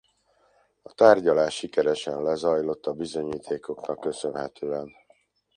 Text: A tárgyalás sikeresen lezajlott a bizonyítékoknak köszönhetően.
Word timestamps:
A 0.81 0.93
tárgyalás 0.93 1.55
sikeresen 1.55 2.21
lezajlott 2.21 2.85
a 2.85 2.93
bizonyítékoknak 2.93 3.99
köszönhetően. 3.99 4.91